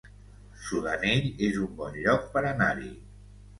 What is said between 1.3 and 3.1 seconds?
es un bon lloc per anar-hi